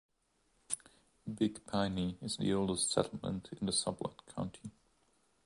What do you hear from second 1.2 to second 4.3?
Big Piney is the oldest settlement in Sublette